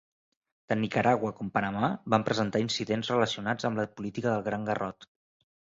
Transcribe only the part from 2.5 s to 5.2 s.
incidents relacionats amb la política del Gran Garrot.